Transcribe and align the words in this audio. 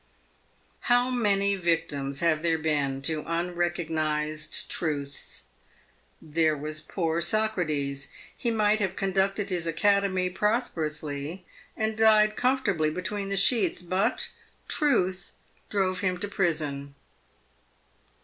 How 0.79 1.11
many 1.11 1.55
victims 1.55 2.21
have 2.21 2.41
there 2.41 2.57
been 2.57 3.03
to 3.03 3.23
unrecognised 3.27 4.67
truths! 4.67 5.43
There 6.19 6.57
was 6.57 6.81
poor 6.81 7.21
Socrates. 7.21 8.09
He 8.35 8.49
might 8.49 8.79
have 8.79 8.95
conducted 8.95 9.51
his 9.51 9.67
academy 9.67 10.31
pro 10.31 10.53
sperously, 10.57 11.41
and 11.77 11.95
died 11.95 12.35
comfortably 12.35 12.89
between 12.89 13.29
the 13.29 13.37
sheets, 13.37 13.83
but 13.83 14.31
truth 14.67 15.33
drove 15.69 15.99
him 15.99 16.17
to 16.17 16.27
prison. 16.27 16.95